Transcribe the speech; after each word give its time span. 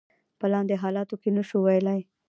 په 0.39 0.45
لاندې 0.53 0.75
حالاتو 0.83 1.15
کې 1.21 1.29
نشو 1.35 1.57
ویلای. 1.65 2.01